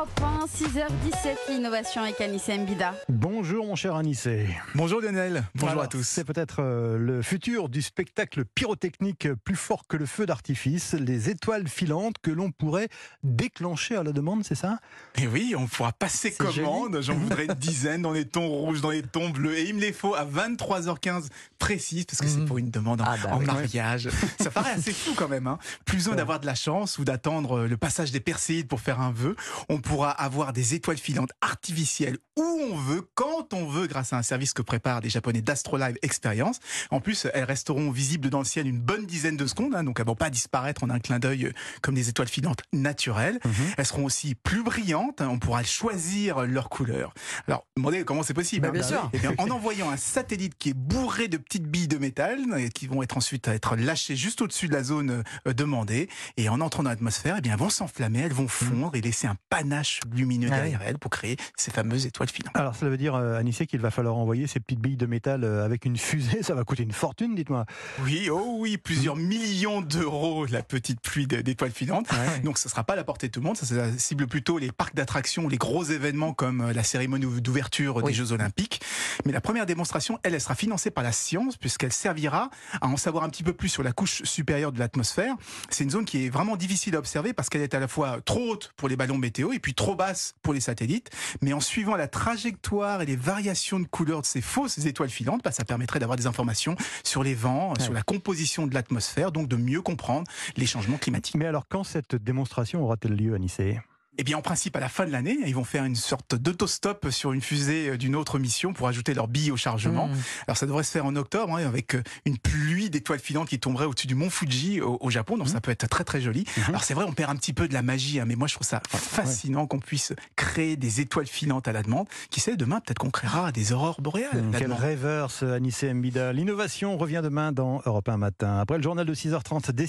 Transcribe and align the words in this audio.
Europe 0.00 0.20
1, 0.22 0.46
6h17, 0.46 1.50
l'innovation 1.50 2.00
avec 2.00 2.18
Anissé 2.22 2.56
Mbida. 2.56 2.94
Bonjour 3.10 3.66
mon 3.66 3.74
cher 3.76 3.96
Anissé. 3.96 4.48
Bonjour 4.74 5.02
Lionel, 5.02 5.44
bonjour 5.54 5.68
Alors, 5.72 5.82
à 5.84 5.88
tous. 5.88 6.04
C'est 6.08 6.24
peut-être 6.24 6.60
euh, 6.62 6.96
le 6.96 7.20
futur 7.20 7.68
du 7.68 7.82
spectacle 7.82 8.46
pyrotechnique 8.46 9.28
plus 9.44 9.56
fort 9.56 9.86
que 9.86 9.98
le 9.98 10.06
feu 10.06 10.24
d'artifice, 10.24 10.94
les 10.94 11.28
étoiles 11.28 11.68
filantes 11.68 12.14
que 12.22 12.30
l'on 12.30 12.50
pourrait 12.50 12.88
déclencher 13.24 13.94
à 13.94 14.02
la 14.02 14.12
demande, 14.12 14.42
c'est 14.42 14.54
ça? 14.54 14.78
Et 15.18 15.26
oui, 15.26 15.54
on 15.54 15.66
pourra 15.66 15.92
passer 15.92 16.30
C'est 16.30 16.46
commande, 16.46 17.02
j'en 17.02 17.16
voudrais 17.16 17.44
une 17.44 17.52
dizaine 17.52 18.00
dans 18.00 18.12
les 18.12 18.24
tons 18.26 18.48
rouges, 18.48 18.80
dans 18.80 18.90
les 18.92 19.02
tons 19.02 19.28
bleus, 19.28 19.58
et 19.58 19.68
il 19.68 19.74
me 19.74 19.80
les 19.82 19.92
faut 19.92 20.14
à 20.14 20.24
23h15 20.24 21.28
précise, 21.58 22.06
parce 22.06 22.20
que 22.22 22.26
c'est 22.26 22.38
Mhm. 22.38 22.46
pour 22.46 22.56
une 22.56 22.70
demande 22.70 23.02
en, 23.02 23.04
Ah 23.06 23.16
bah 23.22 23.30
en 23.34 23.38
oui. 23.40 23.44
mariage. 23.44 24.08
Ça 24.40 24.50
paraît 24.50 24.70
assez 24.72 24.92
fou 24.94 25.10
quand 25.14 25.28
même, 25.28 25.46
hein. 25.46 25.58
Plus 25.84 25.98
besoin 25.98 26.12
Ouais. 26.12 26.16
d'avoir 26.16 26.40
de 26.40 26.46
la 26.46 26.54
chance 26.54 26.96
ou 26.98 27.04
d'attendre 27.04 27.66
le 27.66 27.76
passage 27.76 28.12
des 28.12 28.20
Perséides 28.20 28.66
pour 28.66 28.80
faire 28.80 28.98
un 29.02 29.12
vœu. 29.12 29.36
On 29.68 29.78
pourra 29.90 30.12
avoir 30.12 30.52
des 30.52 30.74
étoiles 30.74 30.98
filantes 30.98 31.32
artificielles 31.40 32.18
où 32.36 32.42
on 32.42 32.76
veut, 32.76 33.02
quand 33.16 33.52
on 33.52 33.66
veut, 33.66 33.88
grâce 33.88 34.12
à 34.12 34.18
un 34.18 34.22
service 34.22 34.52
que 34.52 34.62
préparent 34.62 35.00
les 35.00 35.10
Japonais 35.10 35.42
d'Astrolive 35.42 35.96
Experience. 36.02 36.60
En 36.92 37.00
plus, 37.00 37.26
elles 37.34 37.42
resteront 37.42 37.90
visibles 37.90 38.30
dans 38.30 38.38
le 38.38 38.44
ciel 38.44 38.68
une 38.68 38.78
bonne 38.78 39.04
dizaine 39.04 39.36
de 39.36 39.48
secondes, 39.48 39.74
hein, 39.74 39.82
donc 39.82 39.98
elles 39.98 40.06
vont 40.06 40.14
pas 40.14 40.30
disparaître 40.30 40.84
en 40.84 40.90
un 40.90 41.00
clin 41.00 41.18
d'œil 41.18 41.46
euh, 41.46 41.52
comme 41.82 41.96
des 41.96 42.08
étoiles 42.08 42.28
filantes 42.28 42.62
naturelles. 42.72 43.40
Mhm. 43.44 43.52
Elles 43.78 43.86
seront 43.86 44.04
aussi 44.04 44.36
plus 44.36 44.62
brillantes, 44.62 45.20
hein, 45.22 45.28
on 45.28 45.40
pourra 45.40 45.64
choisir 45.64 46.46
leur 46.46 46.68
couleur. 46.68 47.12
Alors, 47.48 47.66
demandez 47.76 48.04
comment 48.04 48.22
c'est 48.22 48.32
possible. 48.32 48.62
Bah, 48.62 48.68
hein. 48.68 48.72
bien 48.72 48.82
sûr. 48.84 49.10
Eh 49.12 49.18
bien, 49.18 49.34
en 49.38 49.50
envoyant 49.50 49.90
un 49.90 49.96
satellite 49.96 50.56
qui 50.56 50.68
est 50.68 50.76
bourré 50.76 51.26
de 51.26 51.36
petites 51.36 51.66
billes 51.66 51.88
de 51.88 51.98
métal, 51.98 52.38
et 52.58 52.68
qui 52.68 52.86
vont 52.86 53.02
être 53.02 53.16
ensuite 53.16 53.48
à 53.48 53.54
être 53.56 53.74
lâchées 53.74 54.14
juste 54.14 54.40
au-dessus 54.40 54.68
de 54.68 54.72
la 54.72 54.84
zone 54.84 55.24
euh, 55.48 55.52
demandée, 55.52 56.08
et 56.36 56.48
en 56.48 56.60
entrant 56.60 56.84
dans 56.84 56.90
l'atmosphère, 56.90 57.34
eh 57.38 57.40
bien, 57.40 57.54
elles 57.54 57.58
vont 57.58 57.70
s'enflammer, 57.70 58.20
elles 58.20 58.32
vont 58.32 58.46
fondre 58.46 58.94
et 58.94 59.00
laisser 59.00 59.26
un 59.26 59.36
panache 59.48 59.79
lumineux 60.14 60.48
Ah 60.50 60.56
derrière 60.56 60.82
elles 60.82 60.98
pour 60.98 61.10
créer 61.10 61.36
ces 61.56 61.70
fameuses 61.70 62.06
étoiles 62.06 62.28
filantes. 62.28 62.56
Alors 62.56 62.74
cela 62.76 62.90
veut 62.90 62.96
dire, 62.96 63.14
euh, 63.14 63.38
Anissé, 63.38 63.66
qu'il 63.66 63.80
va 63.80 63.90
falloir 63.90 64.16
envoyer 64.16 64.46
ces 64.46 64.60
petites 64.60 64.80
billes 64.80 64.96
de 64.96 65.06
métal 65.06 65.44
euh, 65.44 65.64
avec 65.64 65.84
une 65.84 65.96
fusée, 65.96 66.42
ça 66.42 66.54
va 66.54 66.64
coûter 66.64 66.82
une 66.82 66.92
fortune, 66.92 67.34
dites-moi. 67.34 67.66
Oui, 68.02 68.28
oh 68.30 68.56
oui, 68.58 68.76
plusieurs 68.76 69.16
millions 69.16 69.80
d'euros, 69.80 70.46
la 70.46 70.62
petite 70.62 71.00
pluie 71.00 71.26
d'étoiles 71.26 71.70
filantes. 71.70 72.08
Donc, 72.44 72.58
ce 72.58 72.68
sera 72.68 72.84
pas 72.84 72.94
à 72.94 72.96
la 72.96 73.04
portée 73.04 73.28
de 73.28 73.32
tout 73.32 73.40
le 73.40 73.46
monde. 73.46 73.56
Ça, 73.56 73.66
ça 73.66 73.98
cible 73.98 74.26
plutôt 74.26 74.58
les 74.58 74.72
parcs 74.72 74.94
d'attractions, 74.94 75.48
les 75.48 75.58
gros 75.58 75.84
événements 75.84 76.32
comme 76.32 76.60
euh, 76.62 76.72
la 76.72 76.82
cérémonie 76.82 77.26
d'ouverture 77.40 77.96
Oui. 77.96 78.04
des 78.04 78.12
Jeux 78.12 78.32
Olympiques. 78.32 78.80
Mais 79.24 79.32
la 79.32 79.40
première 79.40 79.66
démonstration, 79.66 80.18
elle, 80.22 80.34
elle 80.34 80.40
sera 80.40 80.54
financée 80.54 80.90
par 80.90 81.04
la 81.04 81.12
science 81.12 81.56
puisqu'elle 81.56 81.92
servira 81.92 82.50
à 82.80 82.86
en 82.88 82.96
savoir 82.96 83.24
un 83.24 83.28
petit 83.28 83.42
peu 83.42 83.52
plus 83.52 83.68
sur 83.68 83.82
la 83.82 83.92
couche 83.92 84.22
supérieure 84.24 84.72
de 84.72 84.78
l'atmosphère. 84.78 85.34
C'est 85.68 85.84
une 85.84 85.90
zone 85.90 86.04
qui 86.04 86.26
est 86.26 86.28
vraiment 86.30 86.56
difficile 86.56 86.96
à 86.96 86.98
observer 86.98 87.32
parce 87.32 87.48
qu'elle 87.48 87.62
est 87.62 87.74
à 87.74 87.80
la 87.80 87.88
fois 87.88 88.20
trop 88.24 88.52
haute 88.52 88.72
pour 88.76 88.88
les 88.88 88.96
ballons 88.96 89.18
météo 89.18 89.52
et 89.52 89.58
puis 89.58 89.69
trop 89.74 89.94
basse 89.94 90.34
pour 90.42 90.54
les 90.54 90.60
satellites. 90.60 91.10
Mais 91.40 91.52
en 91.52 91.60
suivant 91.60 91.96
la 91.96 92.08
trajectoire 92.08 93.02
et 93.02 93.06
les 93.06 93.16
variations 93.16 93.80
de 93.80 93.86
couleur 93.86 94.22
de 94.22 94.26
ces 94.26 94.40
fausses 94.40 94.78
étoiles 94.86 95.10
filantes, 95.10 95.42
bah, 95.44 95.52
ça 95.52 95.64
permettrait 95.64 95.98
d'avoir 95.98 96.16
des 96.16 96.26
informations 96.26 96.76
sur 97.04 97.22
les 97.22 97.34
vents, 97.34 97.74
sur 97.78 97.92
la 97.92 98.02
composition 98.02 98.66
de 98.66 98.74
l'atmosphère, 98.74 99.32
donc 99.32 99.48
de 99.48 99.56
mieux 99.56 99.82
comprendre 99.82 100.30
les 100.56 100.66
changements 100.66 100.98
climatiques. 100.98 101.36
Mais 101.36 101.46
alors 101.46 101.66
quand 101.68 101.84
cette 101.84 102.14
démonstration 102.14 102.82
aura-t-elle 102.82 103.16
lieu, 103.16 103.34
Anissé 103.34 103.80
Eh 104.18 104.24
bien, 104.24 104.36
en 104.36 104.42
principe, 104.42 104.76
à 104.76 104.80
la 104.80 104.88
fin 104.88 105.06
de 105.06 105.12
l'année, 105.12 105.38
ils 105.46 105.54
vont 105.54 105.64
faire 105.64 105.84
une 105.84 105.96
sorte 105.96 106.34
d'autostop 106.34 107.08
sur 107.10 107.32
une 107.32 107.40
fusée 107.40 107.90
euh, 107.90 107.96
d'une 107.96 108.16
autre 108.16 108.38
mission 108.38 108.72
pour 108.72 108.88
ajouter 108.88 109.14
leurs 109.14 109.28
billes 109.28 109.50
au 109.50 109.56
chargement. 109.56 110.08
Mmh. 110.08 110.16
Alors, 110.46 110.56
ça 110.56 110.66
devrait 110.66 110.82
se 110.82 110.90
faire 110.90 111.06
en 111.06 111.16
octobre, 111.16 111.56
hein, 111.56 111.64
avec 111.66 111.94
euh, 111.94 112.02
une 112.26 112.36
pluie 112.36 112.90
d'étoiles 112.90 113.20
filantes 113.20 113.48
qui 113.48 113.58
tomberait 113.58 113.86
au-dessus 113.86 114.08
du 114.08 114.14
mont 114.14 114.28
Fuji 114.28 114.80
au, 114.80 114.98
au 115.00 115.10
Japon. 115.10 115.38
Donc, 115.38 115.48
ça 115.48 115.60
peut 115.60 115.70
être 115.70 115.88
très, 115.88 116.04
très 116.04 116.20
joli. 116.20 116.44
Mhm. 116.56 116.64
Alors, 116.68 116.84
c'est 116.84 116.94
vrai, 116.94 117.04
on 117.08 117.12
perd 117.12 117.30
un 117.30 117.36
petit 117.36 117.52
peu 117.52 117.68
de 117.68 117.72
la 117.72 117.82
magie, 117.82 118.20
hein, 118.20 118.24
mais 118.26 118.34
moi, 118.34 118.48
je 118.48 118.54
trouve 118.54 118.66
ça 118.66 118.82
fascinant 118.88 119.66
qu'on 119.66 119.78
puisse 119.78 120.12
créer 120.36 120.76
des 120.76 121.00
étoiles 121.00 121.26
filantes 121.26 121.68
à 121.68 121.72
la 121.72 121.82
demande. 121.82 122.06
Qui 122.30 122.40
sait, 122.40 122.56
demain, 122.56 122.80
peut-être 122.80 122.98
qu'on 122.98 123.10
créera 123.10 123.52
des 123.52 123.72
aurores 123.72 124.00
boréales. 124.00 124.44
Quel 124.52 124.64
demande. 124.64 124.80
rêveur 124.80 125.30
ce 125.30 125.46
Anissé 125.46 125.94
Mbida. 125.94 126.32
L'innovation 126.32 126.98
revient 126.98 127.20
demain 127.22 127.52
dans 127.52 127.80
Europe 127.86 128.08
1 128.08 128.16
matin. 128.16 128.58
Après 128.58 128.76
le 128.76 128.82
journal 128.82 129.06
de 129.06 129.14
6h30, 129.14 129.70
Destination 129.70 129.80